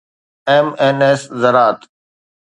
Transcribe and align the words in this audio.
MNS 0.65 1.21
زراعت 1.41 1.81